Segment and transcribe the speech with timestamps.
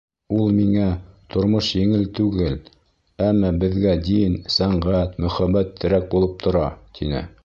[0.35, 0.85] Ул миңә,
[1.33, 2.55] тормош еңел түгел,
[3.27, 6.65] әммә беҙгә дин, сәнғәт, мөхәббәт терәк булып тора,
[7.01, 7.27] тине.